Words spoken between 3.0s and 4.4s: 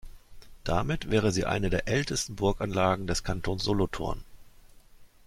des Kantons Solothurn.